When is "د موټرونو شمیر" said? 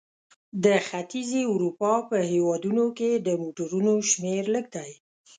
3.27-4.43